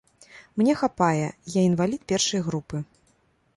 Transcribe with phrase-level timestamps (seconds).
[0.61, 1.27] Мне хапае,
[1.59, 2.83] я інвалід першай групы.